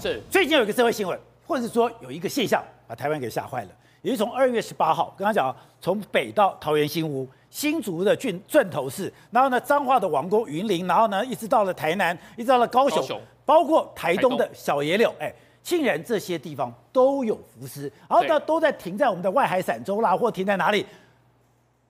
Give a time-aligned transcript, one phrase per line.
[0.00, 3.70] 是最近有一个社会新闻，或者是说有一个现象把台湾给吓坏了。
[4.00, 15.34] 也是从二月十八号，刚刚讲从北到桃园新屋、新竹的郡镇头市，然后呢彰化的王功、云林，然后呢一直到了台南，一直到了高雄，高雄包括台东的小野柳，哎，
[15.64, 20.86] 竟然这些地方都有浮尸，然后呢都在停在我们的外海伞洲啦，或停在哪里？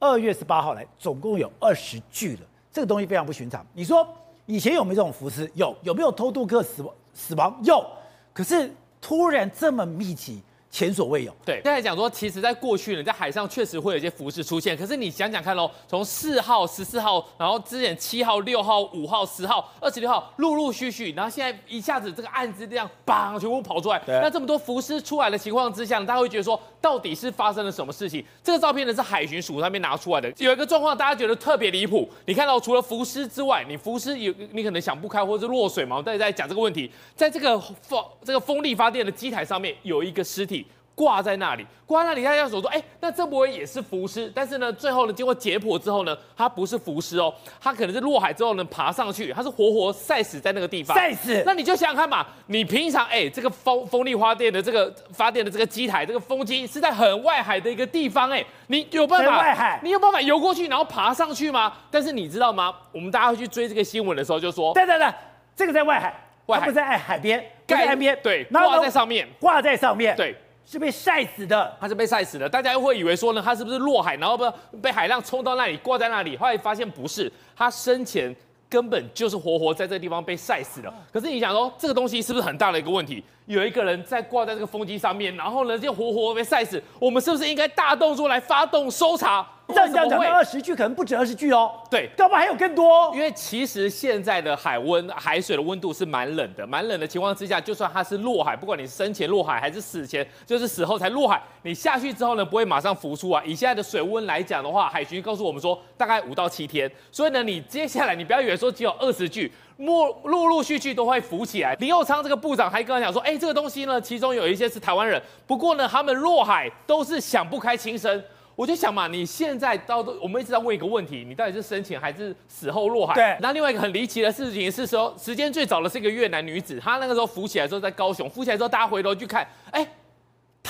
[0.01, 2.41] 二月十八号来，总共有二十具了，
[2.73, 3.65] 这个东西非常不寻常。
[3.75, 4.07] 你说
[4.49, 5.49] 以前有没有这种浮尸？
[5.55, 6.95] 有，有没有偷渡客死亡？
[7.13, 7.85] 死亡有，
[8.33, 10.43] 可是突然这么密集。
[10.71, 11.35] 前所未有。
[11.45, 14.77] 对，刚才讲说，其实，在过去呢，在海上确实会有一些浮尸出现。
[14.77, 23.99] 可是你想想看喽，从四号、十四号，然后之前七号、六号、五号、十号、二十六号，陆陆续续，然后现在一下子这个案子这样，砰，全部跑出来。
[24.01, 28.23] 对那这么多浮尸出来的情况之下，大家会觉得说，到底是发生了什么事情？
[28.45, 32.09] 这个照片呢是海巡署那边拿出来的，有一个状况，大家觉得特别离谱。
[32.27, 35.97] 你看到除了浮尸之外，你浮尸有你可能想不开，或者是落水嘛？
[35.97, 40.58] 我们在讲这个问题，在这个风这个风力发电的机台上面有一个尸体。
[40.99, 44.29] 挂在那里，挂在那里，大家说说，哎，那这不会也是浮尸？
[44.35, 50.97] 但是呢，最后呢，经过解剖之后呢，它不是浮尸哦，它可能是落海之后呢爬上去，它是活活晒死在那个地方。
[50.97, 51.41] 晒死？
[51.47, 59.39] 那你就想想看嘛，你平常哎，这个风风力发电的这个发电的这个机台，这个风机是在很外海的一个地方，哎，你有办法？
[59.39, 59.79] 外海？
[59.85, 61.73] 你有办法游过去然后爬上去吗？
[61.93, 62.75] 但是你知道吗？
[62.91, 65.07] 我们大家会去追这个新闻的时候就说，对对对，
[65.55, 66.13] 这个在外海，
[66.47, 70.37] 外海不在海海边，在岸边，对，挂在上面，挂在上面，对。
[70.71, 72.47] 是被晒死的，他是被晒死的。
[72.47, 76.37] 大家又会以为说呢，他是不是落海，然后不被海浪冲到那里，挂在那里？
[76.37, 78.37] 后来发现不是，他生前
[78.69, 80.93] 根本就是活活在这个地方被晒死的。
[81.11, 83.25] 可是你想说，这个东西是不是很大的一个问题？
[83.47, 86.83] 有一个人在挂在这个风机上面，然后呢就活活被晒死。
[86.99, 89.47] 我们是不是应该大动作来发动搜查？
[89.69, 91.71] 这样讲，讲二十句可能不止二十句哦。
[91.91, 93.13] 对，搞不好还有更多。
[93.15, 103.43] 因为其实现在的海温、海水的温度是蛮冷的，蛮冷的情况之下，就算它是落海，不管你生前落海还是死前，就是死后才落海，你下去之后呢，不会马上浮出啊。
[103.45, 106.91] 以现在的水温来讲的话，海巡告诉我们说，大概五到七天。
[107.13, 109.53] 所以呢，你接下来你不要以为说只有二十句。
[109.79, 111.73] 陆陆陆续续都会浮起来。
[111.79, 118.21] 林佑昌这个部长还跟我讲说，哎，这个东西呢，其中有一些是台湾人，不过呢，他们落海都是想不开轻生。
[118.59, 123.15] 我就想嘛，你现在到我们一直在问一个问题，你到底是生前还是死后落海？
[123.15, 123.37] 对。
[123.41, 129.87] 那另外一个很离奇的事情是说，时间最早的是一个越南女子，她那个时候浮起来之后在高雄，浮起来之后大家回头去看，哎。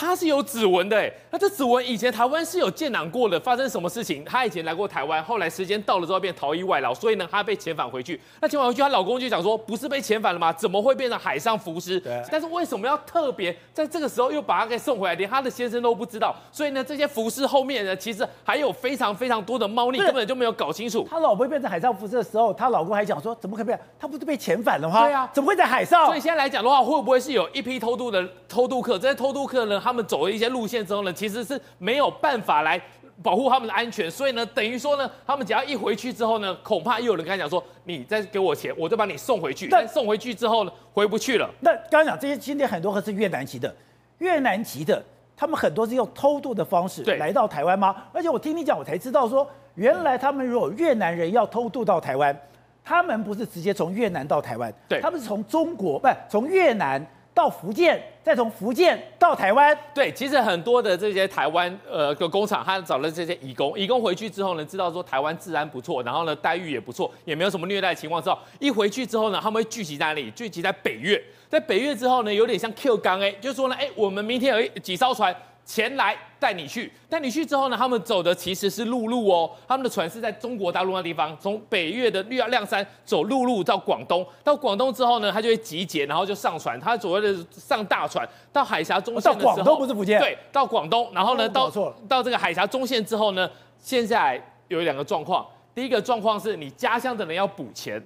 [0.00, 4.24] 他是有指纹的哎，那这指纹以前台湾是有建档过的，发生什么事情？
[4.24, 8.20] 他以前来过台湾，后来时间到了之后变逃逸外劳，所以呢，他被遣返回去。
[8.40, 10.52] 那遣返回去，她老公就讲说，不是被遣返了吗？
[10.52, 11.98] 怎么会变成海上浮尸？
[11.98, 12.22] 对。
[12.30, 16.32] 但是为什么要特别在这个时候又把他给送回来，连他的先生都不知道？
[16.52, 21.04] 所以呢，这些浮尸后面呢，其实还有非常非常多的猫腻，根本就没有搞清楚。
[21.10, 23.76] 他老婆变成海上浮尸的时候，他老公还讲说，怎么可能？
[23.98, 25.04] 他不是被遣返了吗？
[25.04, 26.06] 对啊，怎么会在海上？
[26.06, 28.96] 所以现在来讲的话，会不会是有一批偷渡的偷渡客？
[28.96, 30.68] 这些偷渡客呢，他们走了一些路。
[30.68, 32.78] 线之后呢，其实是没有办法来
[33.22, 39.66] 保护他们的安全，所以呢，等于说呢，他们只要一回去之后呢，恐怕又有人跟他讲说，你再给我钱，我就把你送回去。
[39.70, 41.48] 但送回去之后呢，回不去了。
[41.60, 43.74] 那刚刚讲这些今天很多还是越南籍的，
[44.18, 45.02] 越南籍的，
[45.34, 47.96] 他们很多是用偷渡的方式来到台湾吗？
[48.12, 52.38] 而且我听你讲，我才知道说，原来他们如果越南人要偷渡到台湾，
[52.84, 57.04] 他们不是直接从越南到台湾，对，他们是从中国，不是从越南。
[57.38, 59.78] 到福建，再从福建到台湾。
[59.94, 70.28] 对，其实很多的这些台湾呃的工厂，他找了这些移工，移工回去之后呢，知道说台湾治安不错，然后呢待遇也不错，也没有什么虐待情况之后，一回去之后呢，他们会聚集在哪里？
[70.32, 75.32] 聚集在北越，在北越之后呢，有点像 Q 刚哎，就是说呢，哎，我们明天有一几艘船。
[75.68, 79.50] 前来带你去，带你去之后呢，他们走的其实是陆路哦。
[79.68, 84.26] 他们的船是在中国大陆那地方，从北越的绿亮山走陆路到广东。
[84.42, 86.80] 到广东之后呢，他就会集结，然后就上船。
[86.80, 90.18] 他所谓的上大船到海峡中线的时候，到广东不是福建？
[90.18, 91.70] 对，到广东，然后呢，到
[92.08, 93.46] 到这个海峡中线之后呢，
[93.78, 95.46] 现在有两个状况。
[95.74, 98.02] 第一个状况是你家乡的人要补钱。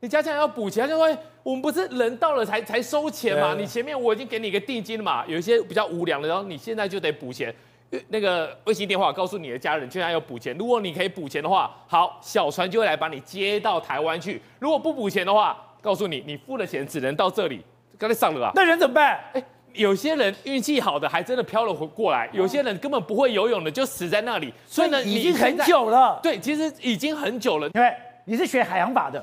[0.00, 3.54] 你家乡要补钱，他就说我们不是人到了才才收钱嘛？
[3.54, 5.24] 你前面我已经给你一个定金了嘛。
[5.26, 7.54] 有一些比较无良的，然后你现在就得补钱。
[8.08, 10.56] 那个卫星电话告诉你的家人，现在要补钱。
[10.56, 14.40] 如果你可以补钱的话，好，小船就会来把你接到台湾去。
[14.58, 17.60] 如果不补钱的话，告诉你，你付了钱只能到这里。
[17.98, 18.52] 刚才上了啊？
[18.54, 19.20] 那人怎么办？
[19.34, 19.42] 哎，
[19.74, 24.54] 有些人运气好的还真的飘了回过来，有些人根本不会游泳的就死在那里。
[24.66, 26.18] 所以呢，已经很久了。
[26.22, 27.68] 对，其实已经很久了。
[27.74, 27.92] 因为
[28.24, 29.22] 你是学海洋法的。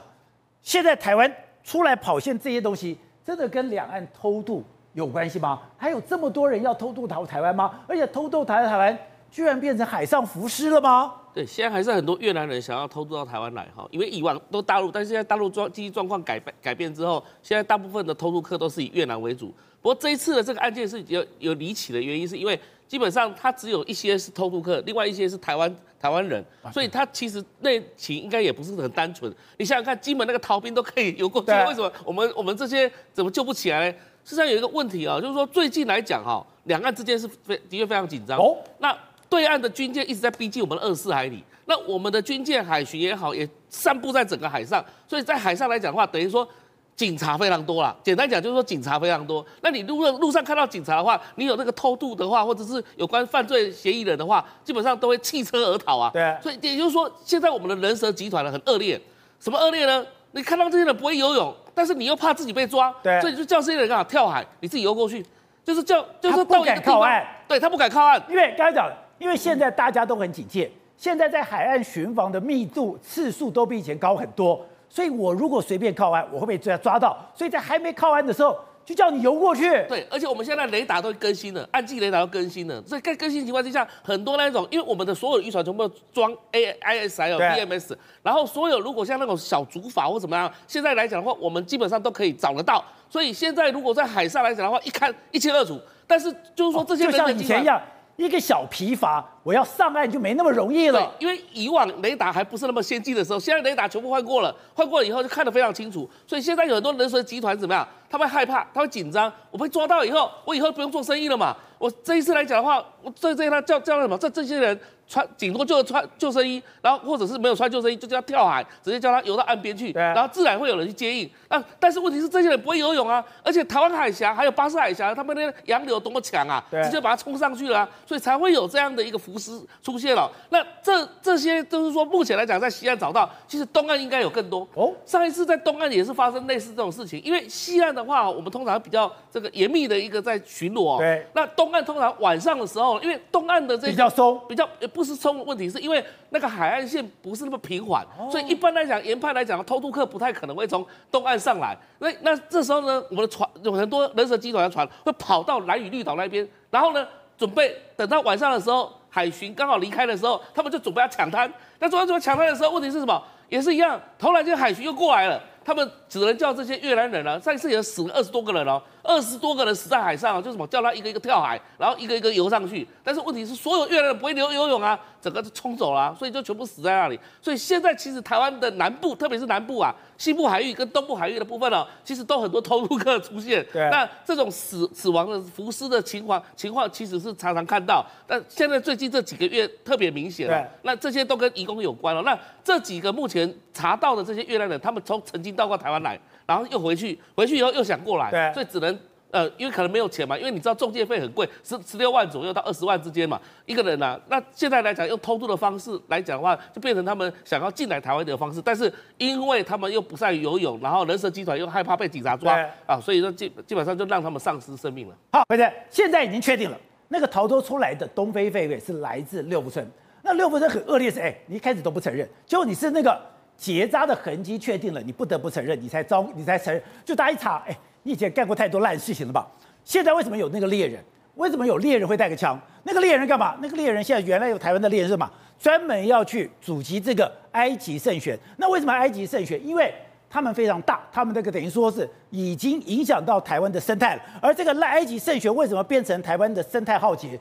[0.67, 1.33] 现在台湾
[1.63, 4.61] 出来跑线这些东西，真的跟两岸偷渡
[4.91, 5.61] 有关系吗？
[5.77, 7.79] 还有这么多人要偷渡到台湾吗？
[7.87, 8.99] 而且偷渡台台湾，
[9.31, 11.13] 居然变成海上浮尸了吗？
[11.33, 19.55] 对，现在还是很多越南人想要偷渡到台湾来哈，因为以往都大陆，但是现在大陆状经济状况改变改变之后，现在大部分的偷渡客都是以越南为主。
[19.81, 29.33] 不过这一次的这个案件是有有离奇的原因，是因为基本上他只有一些是偷渡客，另外一些是台湾台湾人，所以他其实内情应该也不是很单纯。
[29.57, 33.97] 你想想看，金门那个逃兵都可以游过去，为什么我们我们这些怎么救不起来呢？
[34.23, 38.37] 实际上有一个问题啊，就是说最近来讲哈，两岸之间是非的确非常紧张。
[38.39, 38.97] 哦，那。
[39.29, 46.47] 对岸的军舰一直在逼近我们的二十四海里，那我们的军舰海巡也好，也散布在整个海上，所以在海上来讲的话，等于说
[46.97, 47.95] 警察非常多啦。
[48.03, 49.45] 简单讲就是说警察非常多。
[49.61, 56.09] 那你路路上看到警察的话，你有那个偷渡的话，或者是有关犯罪嫌疑人的话，基本上都会弃车而逃啊。
[56.11, 56.35] 对。
[56.41, 58.99] 所以也就是说，现在我们的人蛇集团呢很恶劣，
[59.39, 60.03] 什么恶劣呢？
[60.31, 63.21] 你看到这些人不会游泳，但是你又怕自己被抓，对。
[63.21, 65.23] 所以就叫这些人干嘛跳海，你自己游过去，
[65.63, 68.91] 就是叫就是到一个地方，他不敢靠岸，对他不敢靠岸，因为刚才讲。
[69.19, 77.17] 因为现在大家都很警戒，现在在海岸巡防的密度次数都比以前高很多，所以我如果随便靠岸，我会被抓抓到。
[77.35, 79.69] 所以在还没靠岸的时候，就叫你游过去。
[79.89, 82.81] 对，而且我们现在雷达都更新了，岸际雷达都更新了。
[82.85, 92.83] 所以在更新情况之下，很多那种，因为我们的所有渔船全部装 AIS 还有 BMS，然后所有如果像那种小竹筏或怎么样，现在来讲的话，我们基本上都可以找得到。
[93.09, 95.79] 所以现在如果在海上来讲的话，一看一清二楚。
[96.09, 97.81] 但是就是说这些人、哦、就像以前一样。
[98.25, 101.13] 一个小皮筏，我要上岸就没那么容易了。
[101.19, 106.09] 因为以往雷达还不是那么先进的时候，现在雷达全部换过了，换过了以后就看得非常清楚。
[106.25, 107.87] 所以现在有很多人蛇集团怎么样？
[108.09, 109.31] 他会害怕，他会紧张。
[109.51, 111.55] 我被抓到以后，我以后不用做生意了嘛？
[111.77, 114.17] 我这一次来讲的话，我这这他叫叫什么？
[114.17, 114.79] 这这些人。
[115.09, 121.31] 穿顶多就穿救生衣，然后或者是没有穿救生衣，就叫他跳海，直接叫他游到岸边去，对然后自然会有人去接应。
[121.47, 130.29] 啊，但是问题是这些人不会游泳啊，而且台湾海峡还有巴士海峡，他们那个洋流多么强啊，对直接把它冲上去了，啊，所以才会有这样的一个浮尸出现了。
[130.49, 134.67] 那这这些都是说，目前来讲在西岸找到，其实东岸应该有更多。
[134.73, 140.99] 哦，上一次在东岸也是发生类似这种事情，因为西岸的话，我们通常比较这个严密的一个在巡逻。
[140.99, 145.79] 对，那东岸通常晚上的时候，因为东岸的这个、比较松，比较也不是松，问题是。
[145.79, 151.75] 因为那个海岸线不是那么平缓，所以一般来讲，研判来讲，偷渡客不太可能会从东岸上来。
[151.99, 157.07] 那那这时候呢，我们的船有很多人蛇集团的船会跑到蓝屿绿岛那边，然后呢，
[157.37, 161.51] 准备等到晚上的时候，海巡刚好离开的时候，他们就准备要抢滩。
[161.79, 163.21] 那准备准备抢滩的时候，问题是什么？
[163.49, 167.37] 也是一样，突然间海巡又过来了，他们只能叫这些越南人了。
[167.41, 168.81] 上一次也死了二十多个人哦。
[169.03, 172.87] 二十多个人死在海上，啊就什么叫他一个一个跳海，然后一个一个游上去。
[173.03, 177.19] 但是问题是，所有越南人不会游游泳啊，整个就冲走了，所以就全部死在那里。
[177.41, 183.65] 所以现在其实台湾的南部，特别是南部啊，西部海域跟东部海域的部分哦，其实都很多偷渡客出现。
[183.71, 183.89] 对。
[183.89, 188.05] 那这种死死亡的浮尸的情况情况，其实是常常看到。
[188.25, 190.47] 但现在最近这几个月特别明显。
[190.47, 190.65] 对。
[190.81, 192.21] 那这些都跟移工有关了。
[192.23, 196.19] 那这几个目前查到的这些越南人，他们从曾经到过台湾来。
[196.47, 198.97] 然后又回去，回去以后又想过来，对，所以只能
[199.29, 204.19] 呃，因为可能没有钱嘛，因为你知道中介费很贵，十十六万左右到二十万之间嘛，一个人啊。
[204.29, 215.15] 那现在来讲，用偷渡的方式来讲的话，就变成他们想要进来台湾的方式，但是因为他们又不善于游泳，然后人蛇集团又害怕被警察抓啊，所以说基基本上就让他们丧失生命了。
[215.33, 216.77] 好，回正，现在已经确定了，
[217.09, 219.85] 那个逃脱出来的东非狒狒是来自六福村。
[220.21, 223.19] 那六福村很恶劣是，哎，你一开始都不承认，结果你是那个。
[223.59, 226.79] 结扎的痕迹确定了，你不得不承认，你才招，你才承认。
[227.03, 229.45] 就大家一查，哎，你以前干过太多烂事情了吧？
[229.83, 231.03] 现在为什么有那个猎人？
[231.35, 232.59] 为什么有猎人会带个枪？
[232.83, 233.55] 那个猎人干嘛？
[233.61, 235.29] 那个猎人现在原来有台湾的猎人是嘛？
[235.59, 238.37] 专门要去阻击这个埃及圣选。
[238.57, 239.59] 那为什么埃及圣选？
[239.67, 239.93] 因为
[240.29, 244.21] 他们非常大，他们那个等于说是已经影响到台湾的生态了。
[244.41, 247.39] 而这个埃及圣选为什么变成台湾的生态浩劫？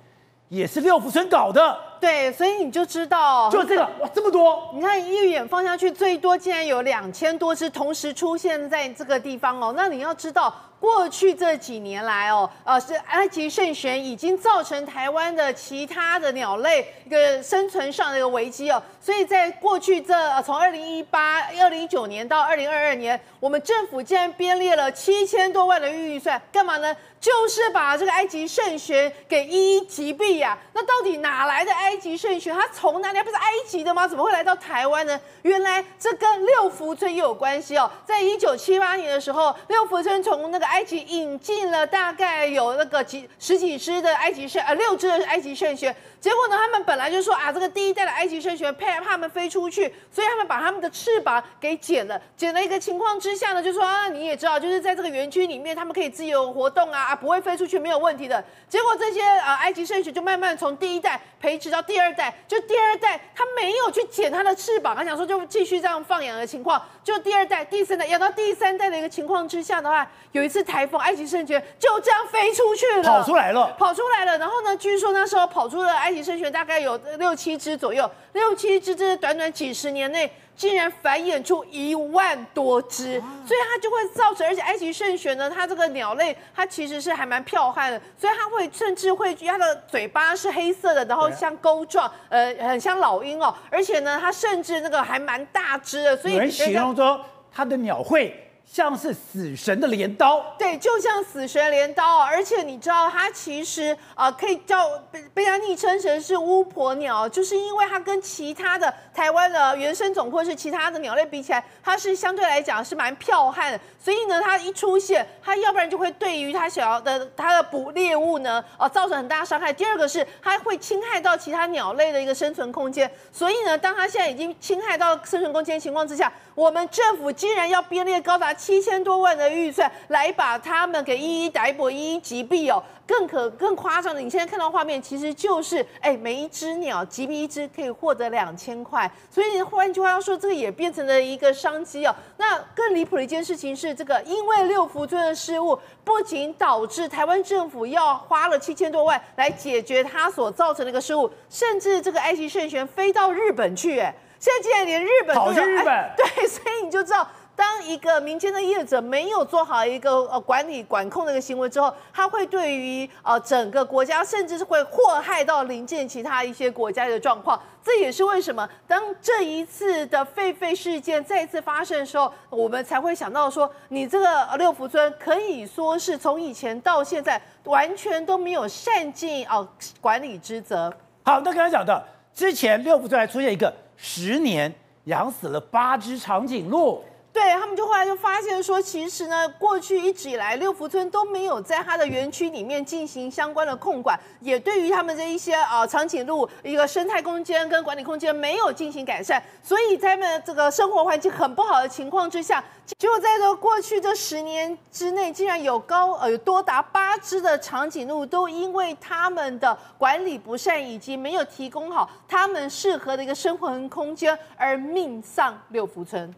[0.49, 9.75] 也是六福村搞的，对，所以你就知道，就这个哇，这么多，你看一眼放下去，最多竟然有两千多只同时出现在这个地方哦。
[9.77, 18.83] 那你要知道，过去这几年来哦，呃，是埃及圣䴉已经造成台湾的其他的鸟类一个生存上的一个危机哦。
[19.01, 26.95] 所以在过去这从二零一八、二零一九年到二零二二年，我们政府竟然编列了七千多万的预算，干嘛呢？
[27.19, 30.57] 就是把这个埃及圣䴉给一一击毙呀！
[30.75, 32.53] 那到底哪来的埃埃及圣䴉？
[32.53, 33.23] 它从哪里？
[33.23, 34.09] 不是埃及的吗？
[34.09, 35.19] 怎么会来到台湾呢？
[35.43, 37.89] 原来这跟六福村又有关系哦。
[38.05, 45.95] 在一九七八年的时候，六福村从那个埃及引进了大概有那个几十几只的埃及圣，呃，六只的埃及圣䴉。
[46.21, 52.21] 结果呢，他们本来就说啊，这个第一代的埃及圣䴉怕怕他们飞出去，所以他们把他们的翅膀给剪了。
[52.37, 58.43] 剪了一个情况之下呢，就说啊，你也知道，就是在这个园区里面，他们可以自由活动啊，啊，不会飞出去，没有问题的。
[58.69, 61.76] 结果这些呃埃及圣䴉就慢慢从第一代培植到。
[61.77, 74.39] 到第二代，就第二代他没有去剪它的翅膀，他想说就继续这样放养的情况，就第二代、第三代养到第三代的一个情况之下的话，有一次台风，埃及圣泉就这样飞出去了，跑出来了，跑出来了。
[74.39, 80.33] 然后呢，据说那时候跑出了埃及圣泉大概有六七只左右，六七只，这是短短几十年内。
[80.57, 97.21] 竟然繁衍出一万多只，所以它就会造成，而且埃及圣选呢，它这个鸟类它其实是还蛮剽悍的，所以它会甚至会它的嘴巴是黑色的，然后像钩状，呃，很像老鹰哦，而且呢，它甚至那个还蛮大只的，所以有人形容说
[97.53, 98.35] 它的鸟喙。
[98.69, 119.73] 像是死神的镰刀，对，就像死神镰刀，而且你知道它其实啊、呃，可以叫被被它昵称成是巫婆鸟，就是因为它跟其他的台湾的原生种或是其他的鸟类比起来，它是相对来讲是蛮剽悍的，所以呢，它一出现，它要不然就会对于它想要的它的捕猎物呢，呃，造成很大伤害。
[119.73, 142.15] 第二个是它会侵害到其他鸟类的一个生存空间，所以呢，当它现在已经侵害到生存空间情况之下，我们政府竟然要编列高达七千多万的预算来把他们给一一逮捕、一一击毙哦，更可更夸张的，你现在看到画面，其实就是哎，每一只鸟击毙一只可以获得两千块，所以换句话要说，这个也变成了一个商机哦。
[142.37, 154.15] 那更离谱的一件事情是，这个因为六福村的失误，不仅导致台湾政府要花了七千多万来解决它所造成的一个失误，甚至这个埃及圣贤飞到日本去，哎。
[154.39, 167.59] 现在竟然连日本都有，跑去日本，哎，对，所以你就知道，当一个民间的业者没有做好一个呃管理管控的一个行为之后，他会对于呃整个国家，甚至是会祸害到邻近其他一些国家的状况。
[167.83, 179.67] 这也是为什么当这一次的狒狒事件再次发生的时候，我们才会想到说，你这个六福村可以说是从以前到现在完全都没有善尽哦
[180.01, 180.93] 管理职责。
[181.25, 183.73] 好，那刚才讲的之前六福村还出现一个。
[183.99, 184.71] 十年
[185.05, 187.03] 养死了八只长颈鹿，
[187.37, 202.65] 对，他们就后来就发现说，其实呢，过去一直以来六福村都没有在它的园区里面进行相关的控管，也对于他们这一些啊、呃、长颈鹿一个生态空间跟管理空间没有进行改善，所以在他们这个生活环境很不好的情况之下。
[202.97, 216.35] 结果在这过去这十年之内，竟然有高呃多达八只的长颈鹿都因为他们的管理不善以及没有提供好他们适合的一个生活空间而命丧六福村。